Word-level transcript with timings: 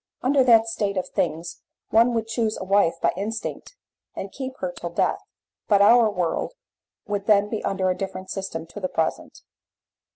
Under 0.23 0.43
that 0.45 0.67
state 0.67 0.97
of 0.97 1.09
things 1.09 1.61
one 1.91 2.15
would 2.15 2.25
choose 2.25 2.57
a 2.57 2.63
wife 2.63 2.95
by 3.03 3.11
instinct 3.15 3.75
and 4.15 4.31
keep 4.31 4.53
to 4.53 4.59
her 4.61 4.71
till 4.71 4.89
death, 4.89 5.19
but 5.67 5.79
our 5.79 6.09
world 6.09 6.53
would 7.05 7.27
then 7.27 7.49
be 7.49 7.63
under 7.63 7.87
a 7.91 7.95
different 7.95 8.31
system 8.31 8.65
to 8.65 8.79
the 8.79 8.89
present. 8.89 9.43